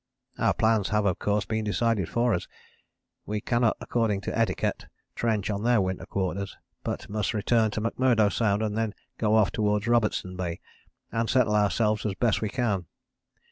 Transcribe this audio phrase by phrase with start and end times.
[0.39, 2.47] "Our plans have of course been decided for us.
[3.27, 8.33] We cannot according to etiquette trench on their winter quarters, but must return to McMurdo
[8.33, 10.59] Sound and then go off towards Robertson Bay
[11.11, 12.87] and settle ourselves as best we can.